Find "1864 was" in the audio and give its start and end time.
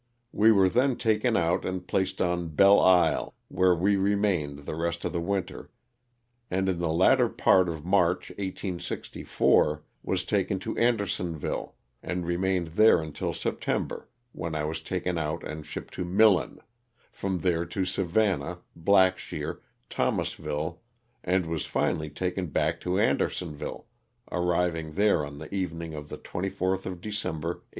8.31-10.25